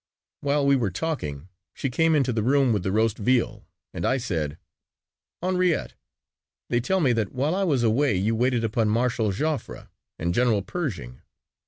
While 0.39 0.65
we 0.65 0.75
were 0.75 0.89
talking 0.89 1.47
she 1.75 1.91
came 1.91 2.15
into 2.15 2.33
the 2.33 2.41
room 2.41 2.73
with 2.73 2.81
the 2.81 2.91
roast 2.91 3.19
veal 3.19 3.67
and 3.93 4.03
I 4.03 4.17
said, 4.17 4.57
"Henriette, 5.43 5.93
they 6.71 6.79
tell 6.81 7.01
me 7.01 7.13
that 7.13 7.33
while 7.33 7.53
I 7.53 7.63
was 7.65 7.83
away 7.83 8.15
you 8.17 8.35
waited 8.35 8.63
upon 8.63 8.89
Marshal 8.89 9.31
Joffre 9.31 9.89
and 10.17 10.33
General 10.33 10.63
Pershing." 10.63 11.21